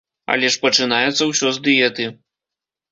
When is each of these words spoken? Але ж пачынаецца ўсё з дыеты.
Але 0.35 0.49
ж 0.55 0.61
пачынаецца 0.63 1.21
ўсё 1.31 1.47
з 1.59 1.65
дыеты. 1.69 2.13